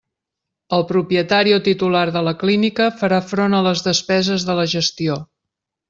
El 0.77 0.85
propietari 0.91 1.53
o 1.57 1.59
titular 1.67 2.03
de 2.17 2.23
la 2.29 2.35
clínica 2.45 2.87
farà 3.03 3.21
front 3.35 3.57
a 3.59 3.63
les 3.71 3.85
despeses 3.91 4.49
de 4.51 4.61
la 4.63 4.69
gestió. 4.77 5.25